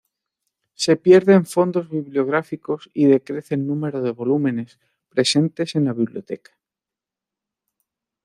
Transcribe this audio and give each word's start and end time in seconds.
Se 0.73 0.95
pierden 0.95 1.45
fondos 1.45 1.87
bibliográficos 1.91 2.89
y 2.91 3.05
decrece 3.05 3.53
el 3.53 3.67
número 3.67 4.01
de 4.01 4.09
volúmenes 4.09 4.79
presentes 5.09 5.75
en 5.75 5.85
la 5.85 5.93
Biblioteca. 5.93 6.53